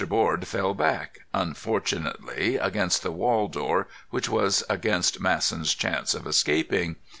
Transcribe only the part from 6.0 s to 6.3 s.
of